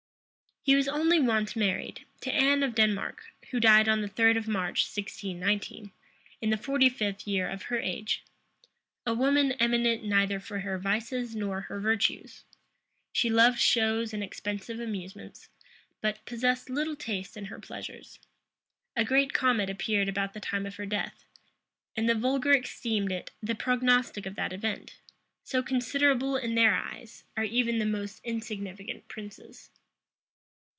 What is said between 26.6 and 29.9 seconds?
eyes are even the most insignificant princes.